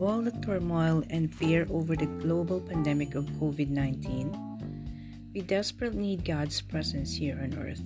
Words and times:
all 0.00 0.22
the 0.22 0.32
turmoil 0.40 1.04
and 1.10 1.34
fear 1.34 1.66
over 1.68 1.94
the 1.94 2.06
global 2.06 2.60
pandemic 2.60 3.14
of 3.14 3.26
COVID 3.38 3.68
19, 3.68 5.30
we 5.34 5.42
desperately 5.42 6.00
need 6.00 6.24
God's 6.24 6.60
presence 6.62 7.14
here 7.14 7.38
on 7.42 7.58
earth. 7.58 7.82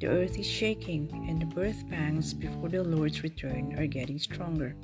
The 0.00 0.06
earth 0.06 0.38
is 0.38 0.46
shaking, 0.46 1.10
and 1.28 1.42
the 1.42 1.54
birth 1.54 1.84
pangs 1.90 2.32
before 2.32 2.70
the 2.70 2.82
Lord's 2.82 3.22
return 3.22 3.78
are 3.78 3.86
getting 3.86 4.18
stronger. 4.18 4.74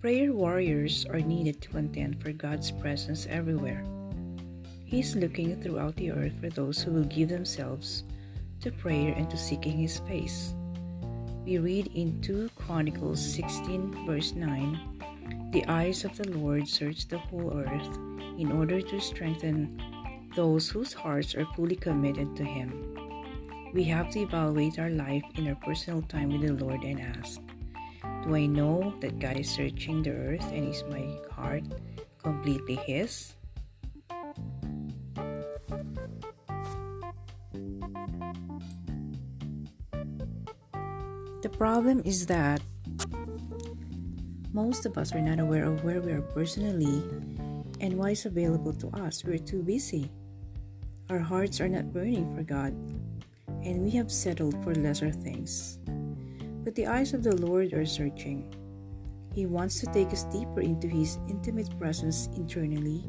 Prayer 0.00 0.32
warriors 0.32 1.04
are 1.06 1.18
needed 1.18 1.60
to 1.62 1.70
contend 1.70 2.22
for 2.22 2.30
God's 2.30 2.70
presence 2.70 3.26
everywhere. 3.28 3.84
He 4.84 5.00
is 5.00 5.16
looking 5.16 5.60
throughout 5.60 5.96
the 5.96 6.12
earth 6.12 6.38
for 6.40 6.48
those 6.48 6.80
who 6.80 6.92
will 6.92 7.04
give 7.04 7.28
themselves 7.28 8.04
to 8.60 8.70
prayer 8.70 9.14
and 9.16 9.28
to 9.30 9.36
seeking 9.36 9.76
His 9.76 9.98
face. 9.98 10.54
We 11.44 11.58
read 11.58 11.90
in 11.94 12.20
2 12.22 12.50
Chronicles 12.54 13.20
16, 13.34 14.06
verse 14.06 14.34
9 14.34 14.98
The 15.52 15.64
eyes 15.66 16.04
of 16.04 16.16
the 16.16 16.28
Lord 16.28 16.68
search 16.68 17.08
the 17.08 17.18
whole 17.18 17.52
earth 17.56 17.96
in 18.38 18.52
order 18.52 18.80
to 18.80 19.00
strengthen 19.00 19.80
those 20.36 20.68
whose 20.68 20.92
hearts 20.92 21.34
are 21.34 21.46
fully 21.56 21.76
committed 21.76 22.36
to 22.36 22.44
Him. 22.44 22.94
We 23.74 23.84
have 23.84 24.10
to 24.10 24.20
evaluate 24.20 24.78
our 24.78 24.90
life 24.90 25.24
in 25.36 25.48
our 25.48 25.56
personal 25.56 26.02
time 26.02 26.30
with 26.30 26.42
the 26.42 26.64
Lord 26.64 26.84
and 26.84 27.00
ask 27.00 27.40
Do 28.24 28.36
I 28.36 28.46
know 28.46 28.94
that 29.00 29.18
God 29.18 29.36
is 29.36 29.50
searching 29.50 30.02
the 30.02 30.12
earth 30.12 30.52
and 30.52 30.68
is 30.68 30.84
my 30.88 31.18
heart 31.32 31.64
completely 32.22 32.76
His? 32.86 33.34
The 41.40 41.50
problem 41.56 42.02
is 42.04 42.26
that 42.26 42.60
most 44.58 44.86
of 44.86 44.98
us 44.98 45.14
are 45.14 45.22
not 45.22 45.38
aware 45.38 45.62
of 45.62 45.84
where 45.84 46.00
we 46.00 46.10
are 46.10 46.26
personally 46.34 46.98
and 47.78 47.94
what 47.94 48.10
is 48.10 48.26
available 48.26 48.72
to 48.72 48.90
us. 48.90 49.22
We're 49.22 49.38
too 49.38 49.62
busy. 49.62 50.10
Our 51.08 51.20
hearts 51.20 51.60
are 51.60 51.68
not 51.68 51.92
burning 51.92 52.34
for 52.34 52.42
God 52.42 52.74
and 53.62 53.86
we 53.86 53.90
have 53.90 54.10
settled 54.10 54.58
for 54.64 54.74
lesser 54.74 55.12
things. 55.12 55.78
But 56.64 56.74
the 56.74 56.88
eyes 56.88 57.14
of 57.14 57.22
the 57.22 57.36
Lord 57.36 57.72
are 57.72 57.86
searching. 57.86 58.52
He 59.32 59.46
wants 59.46 59.78
to 59.78 59.86
take 59.94 60.10
us 60.10 60.24
deeper 60.24 60.60
into 60.60 60.88
His 60.88 61.18
intimate 61.30 61.70
presence 61.78 62.26
internally, 62.34 63.06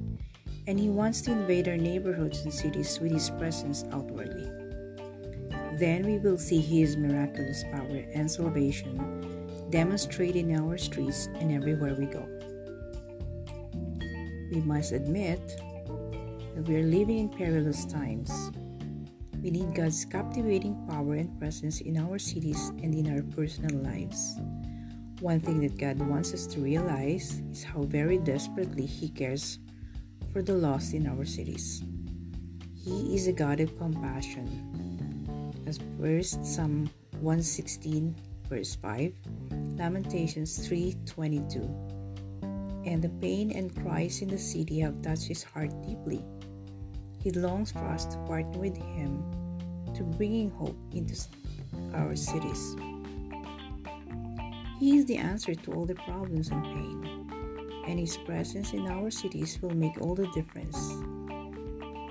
and 0.68 0.80
He 0.80 0.90
wants 0.90 1.22
to 1.22 1.32
invade 1.32 1.68
our 1.68 1.78
neighborhoods 1.78 2.42
and 2.42 2.54
cities 2.54 3.00
with 3.02 3.12
His 3.12 3.32
presence 3.32 3.86
outwardly. 3.92 4.46
Then 5.82 6.06
we 6.06 6.20
will 6.20 6.38
see 6.38 6.62
His 6.62 6.96
miraculous 6.96 7.64
power 7.74 8.06
and 8.14 8.30
salvation 8.30 9.39
demonstrated 9.70 10.48
in 10.48 10.56
our 10.56 10.78
streets 10.78 11.28
and 11.40 11.52
everywhere 11.52 11.96
we 11.96 12.06
go. 12.06 12.28
We 14.52 14.62
must 14.62 14.92
admit 14.92 15.62
that 16.56 16.68
we 16.68 16.76
are 16.78 16.84
living 16.84 17.20
in 17.20 17.30
perilous 17.30 17.86
times 17.86 18.52
we 19.42 19.52
need 19.52 19.74
God's 19.74 20.04
captivating 20.04 20.76
power 20.88 21.14
and 21.16 21.32
presence 21.40 21.80
in 21.80 21.96
our 21.96 22.20
cities 22.20 22.70
and 22.84 22.94
in 22.94 23.08
our 23.16 23.24
personal 23.24 23.72
lives. 23.80 24.36
One 25.22 25.40
thing 25.40 25.62
that 25.62 25.80
God 25.80 25.98
wants 26.00 26.34
us 26.34 26.46
to 26.48 26.60
realize 26.60 27.42
is 27.52 27.64
how 27.64 27.84
very 27.84 28.18
desperately 28.18 28.86
He 28.86 29.08
cares 29.08 29.60
for 30.34 30.42
the 30.42 30.54
lost 30.54 30.94
in 30.94 31.08
our 31.08 31.24
cities. 31.24 31.82
He 32.76 33.16
is 33.16 33.28
a 33.28 33.32
God 33.32 33.62
of 33.62 33.78
compassion. 33.78 34.44
As 35.66 35.80
first 36.00 36.44
Psalm 36.46 36.90
116 37.22 38.16
verse 38.50 38.76
5, 38.76 39.14
Lamentations 39.80 40.68
3:22. 40.68 41.64
And 42.84 43.02
the 43.02 43.16
pain 43.24 43.56
and 43.56 43.74
cries 43.74 44.22
in 44.22 44.28
the 44.28 44.38
city 44.38 44.80
have 44.84 45.02
touched 45.02 45.32
his 45.32 45.44
heart 45.44 45.72
deeply. 45.88 46.22
He 47.24 47.32
longs 47.32 47.72
for 47.72 47.88
us 47.88 48.06
to 48.06 48.18
partner 48.28 48.60
with 48.60 48.76
Him 48.76 49.24
to 49.96 50.04
bringing 50.04 50.50
hope 50.52 50.78
into 50.92 51.16
our 51.94 52.16
cities. 52.16 52.76
He 54.80 54.98
is 54.98 55.06
the 55.06 55.18
answer 55.18 55.56
to 55.56 55.74
all 55.74 55.86
the 55.86 55.96
problems 55.96 56.50
and 56.50 56.64
pain, 56.64 57.28
and 57.88 58.00
His 58.00 58.16
presence 58.18 58.72
in 58.74 58.88
our 58.88 59.12
cities 59.12 59.60
will 59.62 59.76
make 59.76 60.00
all 60.00 60.16
the 60.16 60.28
difference. 60.32 60.78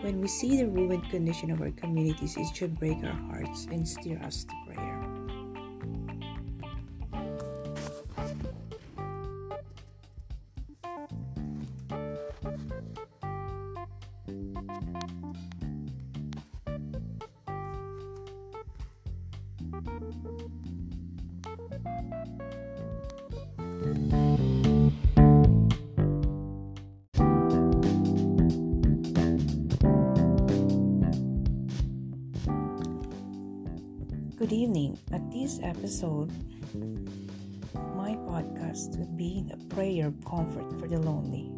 When 0.04 0.20
we 0.20 0.28
see 0.28 0.56
the 0.56 0.68
ruined 0.68 1.08
condition 1.10 1.50
of 1.50 1.60
our 1.60 1.72
communities, 1.72 2.36
it 2.36 2.54
should 2.54 2.78
break 2.78 3.02
our 3.02 3.20
hearts 3.32 3.66
and 3.70 3.88
steer 3.88 4.18
us 4.20 4.44
to 4.44 4.54
prayer. 4.66 4.97
Good 34.36 34.52
evening. 34.52 34.98
At 35.12 35.30
this 35.32 35.58
episode, 35.62 36.30
my 37.94 38.14
podcast 38.30 38.96
would 38.96 39.16
be 39.16 39.44
a 39.52 39.56
prayer 39.74 40.06
of 40.06 40.24
comfort 40.24 40.78
for 40.78 40.86
the 40.88 40.98
lonely. 40.98 41.50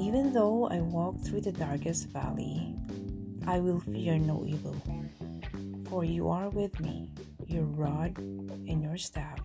Even 0.00 0.32
though 0.32 0.68
I 0.68 0.80
walk 0.80 1.20
through 1.20 1.42
the 1.42 1.52
darkest 1.52 2.08
valley, 2.08 2.74
I 3.46 3.60
will 3.60 3.80
fear 3.80 4.18
no 4.18 4.44
evil, 4.46 4.74
for 5.88 6.02
you 6.04 6.28
are 6.28 6.48
with 6.48 6.80
me, 6.80 7.10
your 7.46 7.64
rod 7.64 8.18
and 8.18 8.82
your 8.82 8.96
staff, 8.96 9.38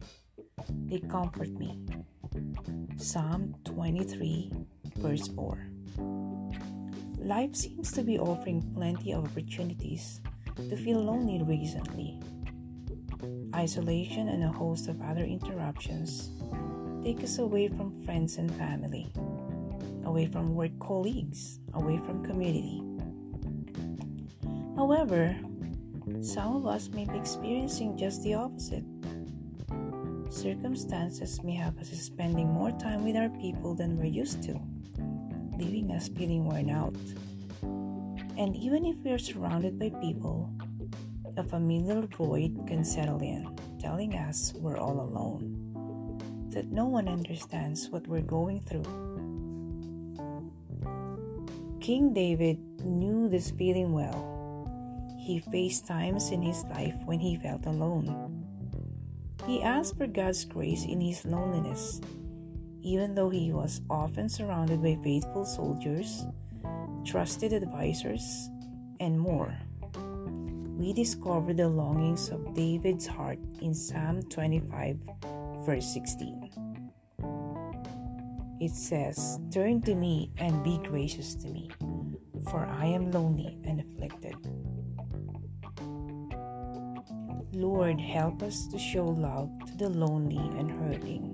they 0.86 1.00
comfort 1.00 1.50
me. 1.50 1.80
Psalm 2.98 3.56
23, 3.66 4.52
verse 4.98 5.28
4. 5.30 5.68
Life 7.20 7.56
seems 7.56 7.92
to 7.92 8.02
be 8.02 8.18
offering 8.18 8.62
plenty 8.74 9.14
of 9.14 9.26
opportunities 9.26 10.22
to 10.56 10.76
feel 10.76 11.00
lonely 11.00 11.42
recently. 11.44 12.20
Isolation 13.56 14.30
and 14.30 14.44
a 14.44 14.52
host 14.52 14.88
of 14.88 15.02
other 15.02 15.24
interruptions 15.24 16.32
take 17.04 17.24
us 17.24 17.38
away 17.38 17.68
from 17.68 18.02
friends 18.04 18.38
and 18.38 18.54
family, 18.56 19.12
away 20.06 20.26
from 20.26 20.56
work 20.56 20.72
colleagues, 20.80 21.60
away 21.74 21.98
from 21.98 22.24
community. 22.24 22.82
However, 24.76 25.38
some 26.22 26.56
of 26.56 26.66
us 26.66 26.90
may 26.90 27.06
be 27.06 27.18
experiencing 27.18 27.98
just 27.98 28.24
the 28.24 28.34
opposite. 28.34 28.84
Circumstances 30.30 31.44
may 31.44 31.56
have 31.56 31.78
us 31.78 31.90
spending 31.90 32.48
more 32.48 32.72
time 32.72 33.04
with 33.04 33.16
our 33.16 33.30
people 33.30 33.76
than 33.76 33.98
we're 33.98 34.06
used 34.06 34.42
to, 34.44 34.60
leaving 35.58 35.92
us 35.92 36.10
feeling 36.10 36.46
worn 36.46 36.70
out. 36.70 36.96
And 38.38 38.56
even 38.56 38.86
if 38.86 38.96
we 39.04 39.12
are 39.12 39.20
surrounded 39.20 39.78
by 39.78 39.90
people, 40.02 40.50
a 41.38 41.44
familiar 41.44 42.02
void 42.02 42.66
can 42.66 42.84
settle 42.84 43.20
in, 43.20 43.56
telling 43.80 44.16
us 44.16 44.54
we're 44.56 44.78
all 44.78 45.02
alone, 45.02 46.50
that 46.52 46.72
no 46.72 46.86
one 46.86 47.08
understands 47.08 47.90
what 47.90 48.08
we're 48.08 48.22
going 48.22 48.62
through. 48.62 48.84
King 51.80 52.14
David 52.14 52.58
knew 52.86 53.28
this 53.28 53.52
feeling 53.52 53.92
well. 53.92 54.41
He 55.22 55.40
faced 55.40 55.88
times 55.88 56.32
in 56.32 56.42
his 56.42 56.64
life 56.66 56.96
when 57.06 57.20
he 57.20 57.38
felt 57.38 57.66
alone. 57.66 58.44
He 59.46 59.62
asked 59.62 59.98
for 59.98 60.08
God's 60.08 60.46
grace 60.46 60.86
in 60.86 61.00
his 61.00 61.26
loneliness, 61.26 62.02
even 62.82 63.16
though 63.16 63.30
he 63.30 63.54
was 63.54 63.82
often 63.90 64.28
surrounded 64.28 64.82
by 64.82 64.98
faithful 65.04 65.46
soldiers 65.46 66.26
trusted 67.06 67.54
advisors, 67.54 68.50
and 69.00 69.20
more. 69.20 69.58
We 70.78 70.94
discover 70.94 71.54
the 71.54 71.68
longings 71.68 72.30
of 72.30 72.54
David's 72.54 73.08
heart 73.08 73.40
in 73.62 73.74
Psalm 73.74 74.22
25, 74.24 74.98
verse 75.66 75.94
16. 75.94 76.50
It 78.60 78.72
says, 78.72 79.40
Turn 79.52 79.82
to 79.84 79.96
me 79.96 80.32
and 80.38 80.64
be 80.64 80.80
gracious 80.84 81.36
to 81.36 81.48
me, 81.50 81.70
for 82.50 82.66
I 82.66 82.86
am 82.86 83.12
lonely 83.12 83.58
and 83.66 83.82
afflicted. 83.82 84.36
Lord, 87.54 88.00
help 88.00 88.44
us 88.44 88.66
to 88.68 88.80
show 88.80 89.04
love 89.04 89.52
to 89.68 89.76
the 89.76 89.90
lonely 89.90 90.40
and 90.58 90.72
hurting. 90.72 91.28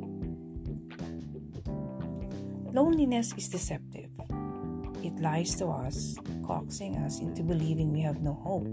Loneliness 2.73 3.33
is 3.37 3.47
deceptive. 3.49 4.09
It 5.03 5.19
lies 5.21 5.53
to 5.57 5.67
us, 5.67 6.17
coaxing 6.43 6.95
us 6.97 7.19
into 7.19 7.43
believing 7.43 7.93
we 7.93 8.01
have 8.01 8.23
no 8.23 8.33
hope, 8.33 8.65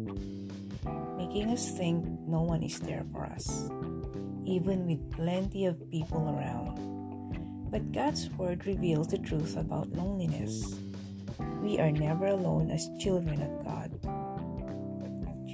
making 1.19 1.51
us 1.51 1.71
think 1.71 2.07
no 2.27 2.41
one 2.41 2.63
is 2.63 2.81
there 2.81 3.05
for 3.13 3.27
us, 3.27 3.69
even 4.47 4.87
with 4.87 5.13
plenty 5.13 5.67
of 5.67 5.91
people 5.91 6.25
around. 6.35 6.81
But 7.71 7.93
God's 7.93 8.31
Word 8.31 8.65
reveals 8.65 9.09
the 9.09 9.19
truth 9.19 9.59
about 9.59 9.93
loneliness. 9.93 10.81
We 11.61 11.79
are 11.79 11.93
never 11.93 12.29
alone 12.29 12.71
as 12.71 12.89
children 12.99 13.43
of 13.43 13.65
God. 13.65 14.24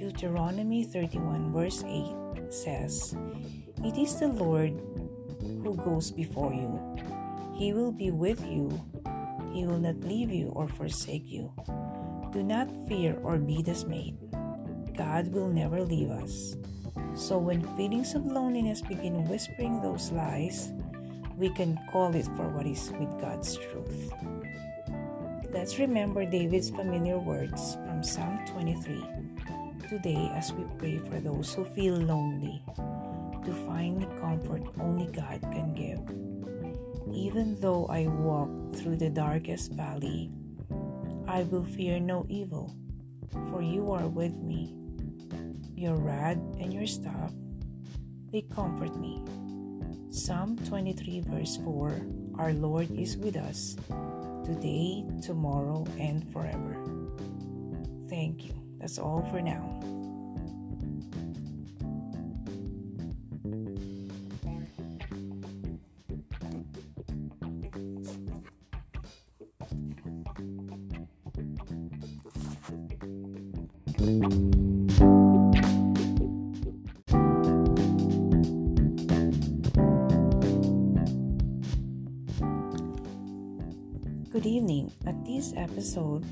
Deuteronomy 0.01 0.83
31, 0.83 1.53
verse 1.53 1.83
8 1.85 2.49
says, 2.49 3.15
It 3.85 4.01
is 4.01 4.17
the 4.17 4.33
Lord 4.33 4.73
who 5.61 5.77
goes 5.77 6.09
before 6.09 6.51
you. 6.51 6.81
He 7.53 7.71
will 7.71 7.91
be 7.91 8.09
with 8.09 8.41
you. 8.49 8.73
He 9.53 9.67
will 9.67 9.77
not 9.77 10.01
leave 10.01 10.31
you 10.31 10.49
or 10.57 10.67
forsake 10.67 11.29
you. 11.29 11.53
Do 12.33 12.41
not 12.41 12.73
fear 12.87 13.13
or 13.21 13.37
be 13.37 13.61
dismayed. 13.61 14.17
God 14.97 15.27
will 15.27 15.49
never 15.49 15.83
leave 15.83 16.09
us. 16.09 16.57
So 17.13 17.37
when 17.37 17.61
feelings 17.77 18.15
of 18.15 18.25
loneliness 18.25 18.81
begin 18.81 19.29
whispering 19.29 19.83
those 19.83 20.11
lies, 20.11 20.73
we 21.37 21.53
can 21.53 21.77
call 21.91 22.15
it 22.15 22.25
for 22.33 22.49
what 22.49 22.65
is 22.65 22.89
with 22.97 23.21
God's 23.21 23.55
truth. 23.55 24.11
Let's 25.53 25.77
remember 25.77 26.25
David's 26.25 26.71
familiar 26.71 27.19
words 27.19 27.77
from 27.85 28.01
Psalm 28.01 28.39
23 28.47 29.30
today 29.91 30.31
as 30.33 30.53
we 30.53 30.63
pray 30.79 30.97
for 30.99 31.19
those 31.19 31.53
who 31.53 31.65
feel 31.65 31.95
lonely 31.95 32.63
to 33.43 33.51
find 33.67 34.01
the 34.01 34.07
comfort 34.21 34.63
only 34.79 35.11
God 35.11 35.41
can 35.51 35.75
give. 35.75 35.99
Even 37.13 37.59
though 37.59 37.87
I 37.87 38.07
walk 38.07 38.47
through 38.75 38.95
the 38.95 39.09
darkest 39.09 39.73
valley, 39.73 40.31
I 41.27 41.43
will 41.43 41.65
fear 41.65 41.99
no 41.99 42.25
evil, 42.29 42.73
for 43.51 43.61
you 43.61 43.91
are 43.91 44.07
with 44.07 44.31
me. 44.31 44.73
Your 45.75 45.95
rod 45.95 46.39
and 46.55 46.71
your 46.71 46.87
staff, 46.87 47.33
they 48.31 48.43
comfort 48.43 48.95
me. 48.95 49.21
Psalm 50.09 50.55
23, 50.69 51.19
verse 51.27 51.57
4 51.65 51.99
Our 52.39 52.53
Lord 52.53 52.89
is 52.91 53.17
with 53.17 53.35
us 53.35 53.75
today, 54.45 55.03
tomorrow, 55.21 55.85
and 55.99 56.23
forever. 56.31 56.79
Thank 58.07 58.45
you. 58.45 58.60
That's 58.81 58.97
all 58.97 59.21
for 59.29 59.39
now. 59.39 59.61
Good 84.31 84.47
evening. 84.47 84.91
At 85.05 85.23
this 85.23 85.53
episode, 85.55 86.25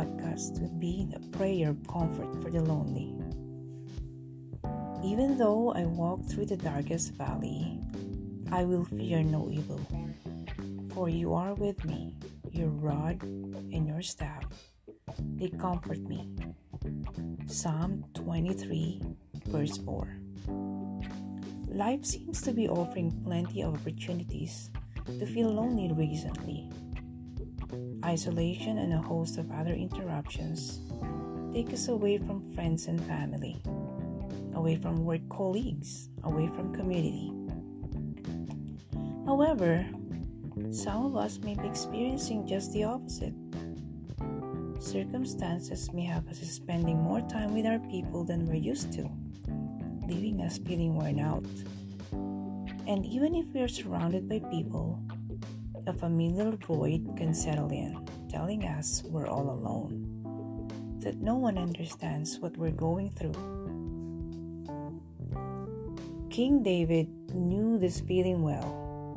podcast 0.00 0.58
would 0.60 0.80
be 0.80 1.06
a 1.14 1.20
prayer 1.36 1.68
of 1.68 1.86
comfort 1.86 2.32
for 2.42 2.50
the 2.50 2.62
lonely. 2.62 3.12
Even 5.04 5.36
though 5.36 5.72
I 5.76 5.84
walk 5.84 6.24
through 6.24 6.46
the 6.46 6.56
darkest 6.56 7.12
valley, 7.12 7.78
I 8.50 8.64
will 8.64 8.84
fear 8.84 9.22
no 9.22 9.50
evil. 9.50 9.80
For 10.94 11.10
you 11.10 11.34
are 11.34 11.52
with 11.52 11.84
me, 11.84 12.16
your 12.50 12.68
rod 12.68 13.22
and 13.22 13.86
your 13.86 14.00
staff, 14.00 14.44
they 15.36 15.48
comfort 15.48 16.00
me. 16.00 16.32
Psalm 17.46 18.04
23, 18.14 19.02
verse 19.48 19.76
4. 19.84 20.08
Life 21.68 22.06
seems 22.06 22.40
to 22.42 22.52
be 22.52 22.68
offering 22.68 23.20
plenty 23.22 23.62
of 23.62 23.74
opportunities 23.74 24.70
to 25.18 25.26
feel 25.26 25.50
lonely 25.50 25.92
recently. 25.92 26.70
Isolation 28.10 28.78
and 28.78 28.92
a 28.92 28.98
host 28.98 29.38
of 29.38 29.52
other 29.52 29.72
interruptions 29.72 30.80
take 31.54 31.72
us 31.72 31.86
away 31.86 32.18
from 32.18 32.42
friends 32.56 32.88
and 32.88 33.00
family, 33.04 33.62
away 34.56 34.74
from 34.74 35.04
work 35.04 35.20
colleagues, 35.28 36.08
away 36.24 36.48
from 36.48 36.74
community. 36.74 37.30
However, 39.24 39.86
some 40.72 41.06
of 41.06 41.14
us 41.14 41.38
may 41.38 41.54
be 41.54 41.68
experiencing 41.68 42.48
just 42.48 42.72
the 42.72 42.82
opposite. 42.82 43.34
Circumstances 44.80 45.92
may 45.92 46.04
have 46.04 46.26
us 46.26 46.40
spending 46.40 46.98
more 46.98 47.20
time 47.20 47.54
with 47.54 47.64
our 47.64 47.78
people 47.78 48.24
than 48.24 48.44
we're 48.44 48.54
used 48.54 48.92
to, 48.94 49.08
leaving 50.08 50.40
us 50.42 50.58
feeling 50.58 50.96
worn 50.96 51.20
out. 51.20 51.46
And 52.88 53.06
even 53.06 53.36
if 53.36 53.46
we 53.54 53.60
are 53.60 53.68
surrounded 53.68 54.28
by 54.28 54.40
people, 54.50 55.00
a 55.86 55.92
familiar 55.92 56.50
void 56.52 57.16
can 57.16 57.34
settle 57.34 57.70
in, 57.70 58.06
telling 58.28 58.64
us 58.64 59.02
we're 59.06 59.26
all 59.26 59.50
alone, 59.50 60.98
that 61.00 61.20
no 61.20 61.36
one 61.36 61.58
understands 61.58 62.38
what 62.38 62.56
we're 62.56 62.70
going 62.70 63.10
through. 63.10 63.34
King 66.30 66.62
David 66.62 67.08
knew 67.34 67.78
this 67.78 68.00
feeling 68.00 68.42
well. 68.42 69.16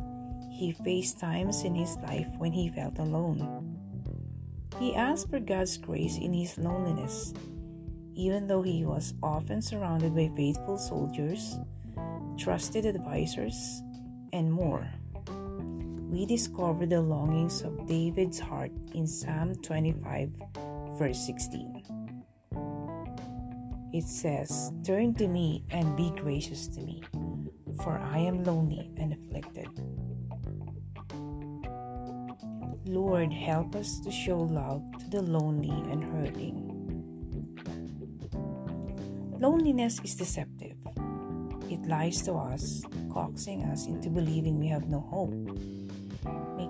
He 0.51 0.71
faced 0.71 1.19
times 1.19 1.63
in 1.63 1.75
his 1.75 1.98
life 1.98 2.27
when 2.38 2.51
he 2.51 2.69
felt 2.69 3.00
alone. 3.00 3.77
He 4.80 4.95
asked 4.95 5.30
for 5.30 5.39
God's 5.39 5.77
grace 5.77 6.18
in 6.18 6.33
his 6.33 6.57
loneliness, 6.57 7.33
even 8.15 8.48
though 8.48 8.62
he 8.62 8.86
was 8.86 9.13
often 9.21 9.62
surrounded 9.62 10.15
by 10.15 10.31
faithful 10.36 10.77
soldiers, 10.77 11.57
trusted 12.38 12.86
advisors, 12.86 13.81
and 14.31 14.51
more. 14.51 14.88
We 16.13 16.27
discover 16.27 16.86
the 16.86 17.01
longings 17.01 17.63
of 17.63 17.88
David's 17.88 18.38
heart 18.38 18.69
in 18.94 19.07
Psalm 19.07 19.56
25, 19.56 20.30
verse 21.00 21.25
16. 21.25 21.81
It 23.92 24.04
says, 24.04 24.71
Turn 24.86 25.15
to 25.15 25.27
me 25.27 25.63
and 25.71 25.98
be 25.98 26.12
gracious 26.12 26.68
to 26.68 26.81
me, 26.81 27.01
for 27.81 27.98
I 27.98 28.19
am 28.19 28.44
lonely 28.44 28.92
and 28.95 29.13
afflicted. 29.13 29.69
Lord, 32.86 33.33
help 33.33 33.75
us 33.75 34.00
to 34.01 34.12
show 34.12 34.38
love 34.38 34.83
to 35.00 35.10
the 35.10 35.24
lonely 35.24 35.74
and 35.89 36.04
hurting. 36.04 36.69
Loneliness 39.39 40.00
is 40.04 40.13
deceptive. 40.13 40.77
It 41.72 41.82
lies 41.88 42.22
to 42.29 42.34
us, 42.34 42.84
coaxing 43.12 43.63
us 43.63 43.88
into 43.88 44.12
believing 44.12 44.60
we 44.60 44.67
have 44.67 44.88
no 44.88 45.00
hope, 45.00 45.34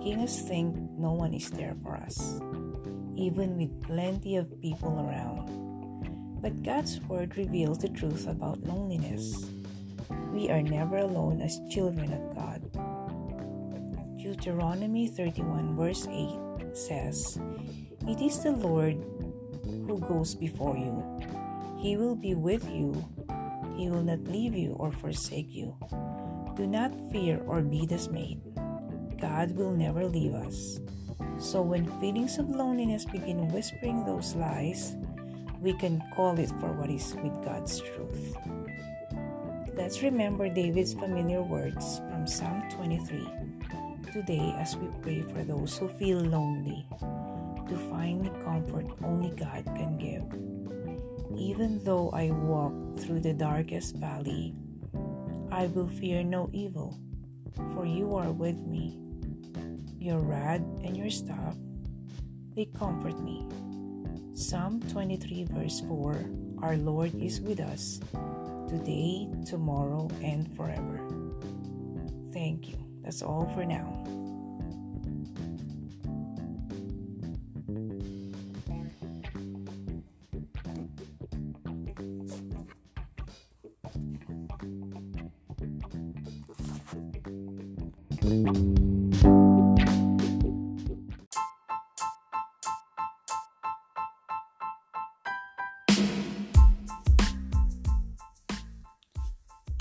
making 0.04 0.22
us 0.22 0.42
think 0.42 0.76
no 0.98 1.12
one 1.12 1.32
is 1.32 1.48
there 1.48 1.74
for 1.82 1.96
us, 1.96 2.36
even 3.16 3.56
with 3.56 3.72
plenty 3.88 4.36
of 4.36 4.60
people 4.60 5.00
around. 5.00 5.48
But 6.42 6.62
God's 6.62 7.00
Word 7.08 7.38
reveals 7.38 7.78
the 7.78 7.88
truth 7.88 8.28
about 8.28 8.60
loneliness. 8.64 9.48
We 10.30 10.50
are 10.50 10.60
never 10.60 10.98
alone 10.98 11.40
as 11.40 11.58
children 11.70 12.12
of 12.12 12.36
God. 12.36 12.60
Deuteronomy 14.20 15.08
31, 15.08 15.74
verse 15.74 16.06
8 16.06 16.76
says, 16.76 17.40
It 18.06 18.20
is 18.20 18.44
the 18.44 18.52
Lord 18.52 19.00
who 19.64 20.04
goes 20.04 20.34
before 20.34 20.76
you. 20.76 21.00
He 21.80 21.96
will 21.96 22.14
be 22.14 22.34
with 22.34 22.68
you. 22.68 22.92
He 23.78 23.88
will 23.88 24.04
not 24.04 24.20
leave 24.28 24.54
you 24.54 24.76
or 24.76 24.92
forsake 24.92 25.48
you. 25.48 25.74
Do 26.56 26.66
not 26.66 26.92
fear 27.10 27.40
or 27.46 27.62
be 27.62 27.86
dismayed. 27.86 28.53
God 29.20 29.52
will 29.52 29.72
never 29.72 30.06
leave 30.06 30.34
us. 30.34 30.80
So 31.38 31.62
when 31.62 31.86
feelings 32.00 32.38
of 32.38 32.50
loneliness 32.50 33.04
begin 33.04 33.48
whispering 33.48 34.04
those 34.04 34.34
lies, 34.34 34.96
we 35.60 35.72
can 35.72 36.02
call 36.14 36.38
it 36.38 36.50
for 36.60 36.72
what 36.72 36.90
is 36.90 37.14
with 37.22 37.32
God's 37.44 37.80
truth. 37.80 38.36
Let's 39.74 40.02
remember 40.02 40.48
David's 40.48 40.94
familiar 40.94 41.42
words 41.42 41.98
from 42.10 42.26
Psalm 42.26 42.62
23 42.70 43.26
today 44.12 44.54
as 44.58 44.76
we 44.76 44.86
pray 45.02 45.22
for 45.22 45.42
those 45.42 45.76
who 45.76 45.88
feel 45.88 46.20
lonely 46.20 46.86
to 47.68 47.76
find 47.90 48.24
the 48.24 48.30
comfort 48.44 48.86
only 49.02 49.30
God 49.34 49.64
can 49.74 49.98
give. 49.98 50.22
Even 51.36 51.82
though 51.82 52.10
I 52.10 52.30
walk 52.30 52.72
through 53.00 53.20
the 53.20 53.34
darkest 53.34 53.96
valley, 53.96 54.54
I 55.50 55.66
will 55.66 55.88
fear 55.88 56.22
no 56.22 56.48
evil, 56.52 56.96
for 57.74 57.84
you 57.84 58.14
are 58.14 58.30
with 58.30 58.56
me. 58.56 59.03
Your 60.04 60.18
rod 60.18 60.60
and 60.84 60.94
your 60.94 61.08
staff, 61.08 61.56
they 62.54 62.66
comfort 62.66 63.18
me. 63.20 63.48
Psalm 64.34 64.82
23, 64.92 65.44
verse 65.44 65.80
4 65.80 66.14
Our 66.60 66.76
Lord 66.76 67.14
is 67.14 67.40
with 67.40 67.58
us 67.58 68.00
today, 68.68 69.26
tomorrow, 69.46 70.10
and 70.22 70.54
forever. 70.58 71.00
Thank 72.34 72.68
you. 72.68 72.76
That's 73.02 73.22
all 73.22 73.50
for 73.54 73.64
now. 73.64 74.23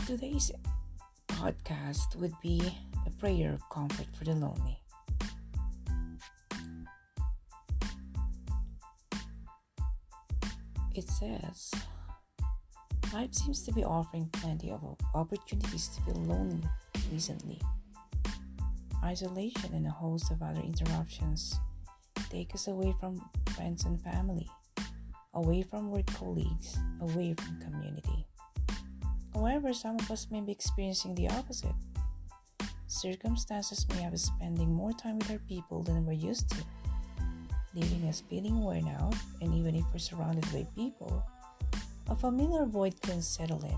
Today's 0.06 0.52
podcast 1.30 2.18
would 2.18 2.34
be 2.42 2.62
a 3.08 3.10
prayer 3.10 3.54
of 3.54 3.70
comfort 3.70 4.08
for 4.18 4.26
the 4.26 4.34
lonely. 4.34 4.78
It 10.94 11.08
says, 11.08 11.72
Life 13.14 13.34
seems 13.34 13.64
to 13.64 13.72
be 13.72 13.86
offering 13.86 14.28
plenty 14.34 14.72
of 14.72 14.84
opportunities 15.16 15.88
to 15.88 16.02
feel 16.02 16.22
lonely 16.24 16.68
recently. 17.10 17.62
Isolation 19.06 19.74
and 19.74 19.88
a 19.88 19.92
host 19.92 20.32
of 20.32 20.44
other 20.44 20.60
interruptions 20.60 21.58
take 22.30 22.54
us 22.54 22.68
away 22.68 22.94
from 23.00 23.22
friends 23.56 23.86
and 23.86 24.02
family, 24.02 24.50
away 25.34 25.62
from 25.62 25.92
work 25.92 26.08
colleagues, 26.08 26.78
away 27.00 27.34
from 27.36 27.58
community. 27.62 28.28
However, 29.34 29.74
some 29.74 29.96
of 30.00 30.10
us 30.12 30.28
may 30.30 30.42
be 30.42 30.52
experiencing 30.52 31.16
the 31.16 31.30
opposite. 31.30 31.76
Circumstances 32.88 33.88
may 33.90 34.02
have 34.02 34.14
us 34.14 34.24
spending 34.24 34.72
more 34.72 34.94
time 34.94 35.18
with 35.18 35.32
our 35.32 35.40
people 35.50 35.82
than 35.82 36.06
we're 36.06 36.14
used 36.14 36.50
to, 36.52 36.58
leaving 37.74 38.08
us 38.08 38.24
feeling 38.30 38.62
worn 38.62 38.88
out, 38.88 39.16
and 39.42 39.54
even 39.54 39.76
if 39.76 39.84
we're 39.92 40.00
surrounded 40.00 40.46
by 40.54 40.66
people, 40.76 41.26
a 42.10 42.16
familiar 42.16 42.66
void 42.66 43.02
can 43.02 43.22
settle 43.22 43.64
in, 43.66 43.78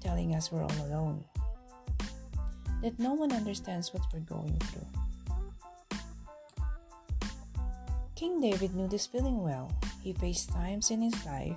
telling 0.00 0.34
us 0.34 0.52
we're 0.52 0.62
all 0.62 0.86
alone, 0.86 1.24
that 2.82 2.98
no 2.98 3.14
one 3.14 3.32
understands 3.32 3.92
what 3.92 4.02
we're 4.12 4.20
going 4.20 4.56
through. 4.60 4.86
King 8.14 8.40
David 8.40 8.74
knew 8.74 8.88
this 8.88 9.06
feeling 9.06 9.42
well. 9.42 9.72
He 10.02 10.12
faced 10.12 10.50
times 10.50 10.90
in 10.90 11.02
his 11.02 11.26
life 11.26 11.56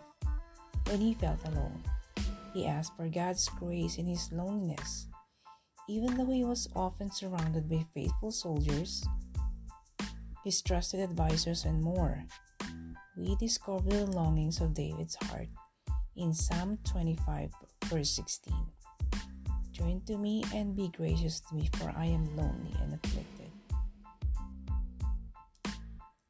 when 0.88 1.00
he 1.00 1.14
felt 1.14 1.40
alone. 1.46 1.84
He 2.53 2.67
asked 2.67 2.96
for 2.98 3.08
God's 3.08 3.48
grace 3.48 3.98
in 3.98 4.05
his 4.05 4.31
loneliness. 4.31 5.08
Even 5.88 6.17
though 6.17 6.31
he 6.31 6.43
was 6.43 6.67
often 6.75 7.12
surrounded 7.12 7.70
by 7.70 7.86
faithful 7.93 8.31
soldiers, 8.31 9.03
his 10.43 10.62
trusted 10.62 11.00
advisors, 11.00 11.65
and 11.65 11.81
more, 11.81 12.24
we 13.17 13.36
discover 13.36 13.89
the 13.89 14.05
longings 14.05 14.60
of 14.60 14.74
David's 14.74 15.15
heart 15.27 15.48
in 16.15 16.34
Psalm 16.34 16.77
25, 16.84 17.51
verse 17.86 18.10
16. 18.12 18.53
Turn 19.77 20.01
to 20.08 20.17
me 20.17 20.43
and 20.53 20.75
be 20.75 20.89
gracious 20.89 21.39
to 21.41 21.55
me, 21.55 21.70
for 21.77 21.93
I 21.96 22.05
am 22.05 22.36
lonely 22.36 22.75
and 22.81 22.93
afflicted. 22.93 23.51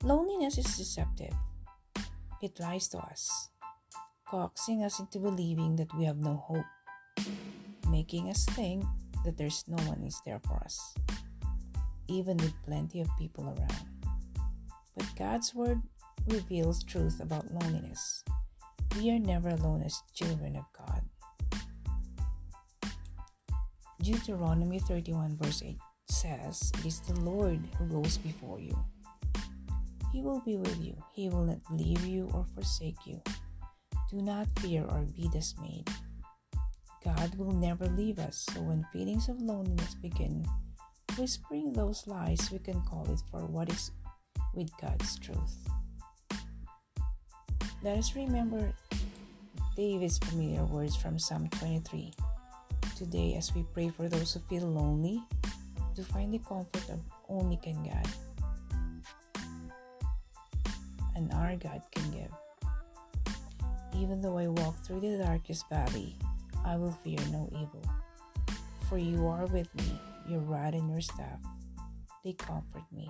Loneliness 0.04 0.58
is 0.58 0.78
deceptive, 0.78 1.34
it 2.42 2.60
lies 2.60 2.88
to 2.90 2.98
us 2.98 3.51
coaxing 4.32 4.82
us 4.82 4.98
into 4.98 5.20
believing 5.20 5.76
that 5.76 5.94
we 5.94 6.06
have 6.06 6.16
no 6.16 6.38
hope, 6.48 6.64
making 7.90 8.30
us 8.30 8.46
think 8.46 8.86
that 9.26 9.36
there's 9.36 9.66
no 9.68 9.76
one 9.84 10.02
is 10.04 10.22
there 10.26 10.40
for 10.48 10.56
us, 10.64 10.96
even 12.08 12.38
with 12.38 12.54
plenty 12.64 13.02
of 13.02 13.10
people 13.20 13.44
around. 13.44 13.86
But 14.96 15.06
God's 15.20 15.54
Word 15.54 15.82
reveals 16.28 16.82
truth 16.82 17.20
about 17.20 17.52
loneliness. 17.52 18.24
We 18.98 19.12
are 19.12 19.20
never 19.20 19.50
alone 19.50 19.84
as 19.84 20.02
children 20.14 20.56
of 20.56 20.64
God. 20.72 21.02
Deuteronomy 24.02 24.80
31, 24.80 25.36
verse 25.42 25.62
8 25.62 25.78
says, 26.08 26.72
It 26.80 26.86
is 26.86 27.02
the 27.02 27.20
Lord 27.20 27.60
who 27.78 27.86
goes 28.02 28.18
before 28.18 28.62
you. 28.62 28.80
He 30.14 30.22
will 30.22 30.40
be 30.40 30.56
with 30.56 30.82
you, 30.82 30.96
He 31.12 31.28
will 31.28 31.44
not 31.44 31.60
leave 31.70 32.06
you 32.06 32.30
or 32.34 32.46
forsake 32.56 33.06
you. 33.06 33.22
Do 34.12 34.22
not 34.22 34.48
fear 34.60 34.84
or 34.84 35.08
be 35.16 35.30
dismayed. 35.30 35.88
God 37.04 37.34
will 37.36 37.54
never 37.54 37.88
leave 37.88 38.20
us, 38.20 38.46
so 38.52 38.62
when 38.62 38.86
feelings 38.92 39.30
of 39.30 39.42
loneliness 39.42 39.96
begin 39.96 40.46
whispering 41.18 41.72
those 41.72 42.06
lies, 42.08 42.52
we 42.52 42.60
can 42.60 42.82
call 42.82 43.08
it 43.10 43.22
for 43.32 43.46
what 43.46 43.72
is 43.72 43.92
with 44.54 44.70
God's 44.82 45.18
truth. 45.18 45.56
Let 47.82 47.98
us 47.98 48.14
remember 48.14 48.74
David's 49.78 50.18
familiar 50.20 50.66
words 50.66 50.96
from 50.98 51.18
Psalm 51.18 51.48
23 51.48 52.14
today 52.98 53.36
as 53.38 53.56
we 53.56 53.64
pray 53.74 53.90
for 53.90 54.10
those 54.10 54.34
who 54.34 54.42
feel 54.42 54.68
lonely 54.68 55.24
to 55.96 56.04
find 56.04 56.34
the 56.34 56.40
comfort 56.40 56.90
of 56.90 57.00
only 57.30 57.56
can 57.64 57.82
God 57.82 58.08
and 61.16 61.32
our 61.32 61.56
God 61.56 61.82
can 61.96 62.12
give. 62.12 62.41
Even 63.96 64.22
though 64.22 64.38
I 64.38 64.48
walk 64.48 64.84
through 64.84 65.02
the 65.02 65.18
darkest 65.24 65.68
valley, 65.70 66.16
I 66.66 66.76
will 66.76 66.92
fear 67.04 67.20
no 67.32 67.50
evil. 67.52 67.84
For 68.88 68.98
you 68.98 69.28
are 69.28 69.46
with 69.48 69.74
me, 69.76 70.00
your 70.28 70.40
rod 70.40 70.74
and 70.74 70.90
your 70.90 71.02
staff, 71.02 71.40
they 72.24 72.34
comfort 72.34 72.84
me. 72.92 73.10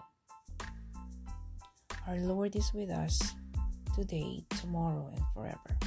Our 2.07 2.17
Lord 2.17 2.55
is 2.55 2.71
with 2.73 2.89
us 2.89 3.19
today, 3.95 4.43
tomorrow, 4.61 5.11
and 5.13 5.23
forever. 5.33 5.77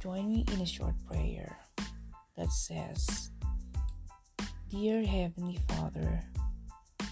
Join 0.00 0.28
me 0.28 0.44
in 0.52 0.60
a 0.60 0.66
short 0.66 0.94
prayer 1.08 1.58
that 2.36 2.52
says, 2.52 3.30
Dear 4.70 5.04
Heavenly 5.04 5.58
Father, 5.68 6.22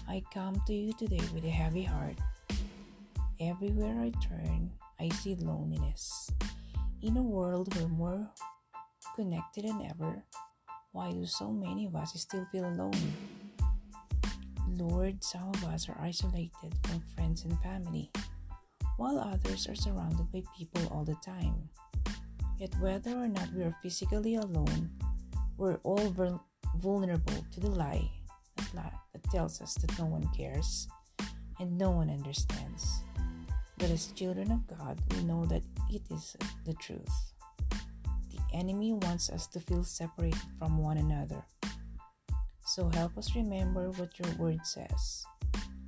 I 0.07 0.23
come 0.33 0.61
to 0.67 0.73
you 0.73 0.93
today 0.93 1.21
with 1.33 1.43
a 1.45 1.49
heavy 1.49 1.83
heart. 1.83 2.17
Everywhere 3.39 3.99
I 3.99 4.11
turn, 4.25 4.71
I 4.99 5.09
see 5.09 5.35
loneliness. 5.35 6.31
In 7.01 7.17
a 7.17 7.21
world 7.21 7.75
we're 7.75 7.87
more 7.87 8.31
connected 9.15 9.65
than 9.65 9.81
ever, 9.89 10.23
why 10.91 11.11
do 11.11 11.25
so 11.25 11.51
many 11.51 11.85
of 11.85 11.95
us 11.95 12.13
still 12.19 12.45
feel 12.51 12.65
alone? 12.65 13.13
Lord, 14.69 15.23
some 15.23 15.49
of 15.49 15.63
us 15.65 15.89
are 15.89 15.97
isolated 16.01 16.73
from 16.83 17.03
friends 17.15 17.43
and 17.43 17.59
family, 17.61 18.11
while 18.97 19.19
others 19.19 19.67
are 19.67 19.75
surrounded 19.75 20.31
by 20.31 20.43
people 20.57 20.87
all 20.91 21.03
the 21.03 21.15
time. 21.25 21.69
Yet, 22.57 22.73
whether 22.79 23.11
or 23.11 23.27
not 23.27 23.53
we 23.53 23.63
are 23.63 23.75
physically 23.83 24.35
alone, 24.35 24.89
we're 25.57 25.79
all 25.83 26.13
vulnerable 26.77 27.45
to 27.51 27.59
the 27.59 27.69
lie 27.69 28.09
that 28.73 29.23
tells 29.31 29.61
us 29.61 29.75
that 29.75 29.97
no 29.99 30.05
one 30.05 30.27
cares 30.35 30.87
and 31.59 31.77
no 31.77 31.91
one 31.91 32.09
understands. 32.09 33.01
But 33.77 33.89
as 33.89 34.07
children 34.13 34.51
of 34.51 34.65
God, 34.67 34.99
we 35.11 35.23
know 35.23 35.45
that 35.45 35.63
it 35.89 36.01
is 36.09 36.37
the 36.65 36.73
truth. 36.75 37.33
The 38.31 38.39
enemy 38.53 38.93
wants 38.93 39.29
us 39.29 39.47
to 39.47 39.59
feel 39.59 39.83
separated 39.83 40.39
from 40.57 40.77
one 40.77 40.97
another. 40.97 41.43
So 42.65 42.89
help 42.89 43.17
us 43.17 43.35
remember 43.35 43.91
what 43.91 44.17
your 44.17 44.33
word 44.37 44.65
says. 44.65 45.25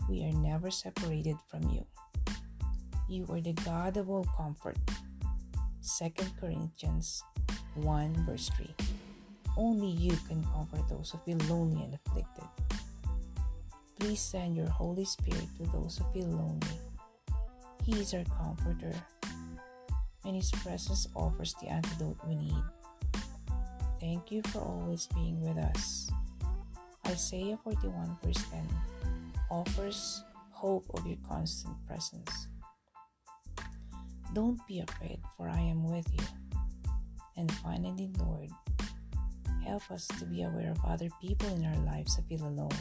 We 0.09 0.23
are 0.25 0.33
never 0.33 0.69
separated 0.69 1.37
from 1.49 1.69
you. 1.69 1.85
You 3.09 3.25
are 3.29 3.41
the 3.41 3.53
God 3.53 3.95
of 3.95 4.09
all 4.09 4.25
comfort. 4.35 4.77
2 5.97 6.09
Corinthians 6.39 7.23
1 7.75 8.25
verse 8.25 8.51
3. 8.57 8.67
Only 9.55 9.87
you 9.87 10.15
can 10.27 10.43
comfort 10.43 10.87
those 10.89 11.11
who 11.11 11.17
feel 11.19 11.39
lonely 11.47 11.83
and 11.83 11.95
afflicted. 11.95 12.43
Please 13.97 14.19
send 14.19 14.57
your 14.57 14.69
Holy 14.69 15.05
Spirit 15.05 15.47
to 15.57 15.63
those 15.71 15.97
who 15.97 16.05
feel 16.13 16.27
lonely 16.27 16.79
he 17.87 18.01
is 18.01 18.13
our 18.13 18.25
comforter, 18.37 18.93
and 20.25 20.35
His 20.35 20.51
presence 20.51 21.07
offers 21.15 21.55
the 21.61 21.69
antidote 21.69 22.17
we 22.27 22.35
need. 22.35 22.63
Thank 24.01 24.29
you 24.29 24.41
for 24.47 24.59
always 24.59 25.07
being 25.15 25.39
with 25.39 25.57
us. 25.57 26.11
Isaiah 27.07 27.57
41, 27.63 28.17
verse 28.21 28.43
10 28.51 28.67
offers 29.49 30.21
hope 30.51 30.85
of 30.95 31.07
your 31.07 31.15
constant 31.25 31.77
presence. 31.87 32.49
Don't 34.33 34.59
be 34.67 34.81
afraid, 34.81 35.21
for 35.37 35.47
I 35.47 35.61
am 35.61 35.89
with 35.89 36.07
you. 36.11 36.25
And 37.37 37.49
finally, 37.63 38.11
Lord, 38.19 38.49
help 39.63 39.89
us 39.91 40.07
to 40.19 40.25
be 40.25 40.43
aware 40.43 40.71
of 40.71 40.83
other 40.83 41.07
people 41.21 41.47
in 41.55 41.65
our 41.65 41.85
lives 41.85 42.17
who 42.17 42.23
feel 42.23 42.49
alone. 42.49 42.75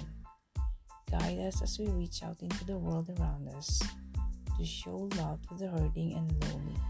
Guide 1.08 1.38
us 1.38 1.62
as 1.62 1.78
we 1.78 1.86
reach 1.90 2.24
out 2.24 2.42
into 2.42 2.64
the 2.64 2.76
world 2.76 3.08
around 3.20 3.48
us 3.50 3.80
to 4.58 4.64
show 4.64 5.08
love 5.16 5.46
to 5.48 5.54
the 5.54 5.68
hurting 5.68 6.14
and 6.14 6.44
lonely. 6.44 6.80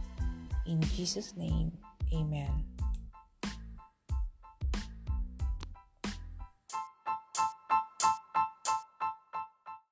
In 0.66 0.80
Jesus' 0.82 1.36
name, 1.36 1.72
amen. 2.12 2.64